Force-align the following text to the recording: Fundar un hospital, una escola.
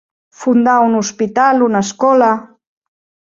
Fundar 0.39 0.77
un 0.85 0.95
hospital, 0.99 1.61
una 1.67 1.81
escola. 1.87 2.31